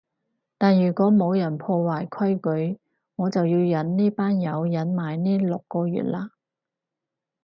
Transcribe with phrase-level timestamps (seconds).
[0.57, 2.33] 但如果冇人破壞規
[2.71, 2.79] 矩，
[3.17, 6.31] 我就要忍呢班友忍埋呢六個月喇